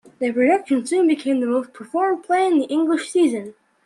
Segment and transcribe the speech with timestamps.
[0.17, 3.53] The production soon became the most performed play in the English season.